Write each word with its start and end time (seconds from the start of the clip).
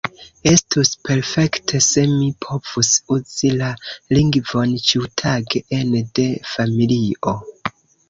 Estus 0.51 0.91
perfekte 1.09 1.81
se 1.89 2.05
mi 2.13 2.31
povus 2.47 2.91
uzi 3.17 3.53
la 3.61 3.69
lingvon 4.17 4.77
ĉiutage 4.91 5.65
ene 5.85 6.05
de 6.23 6.31
familio. 6.57 7.41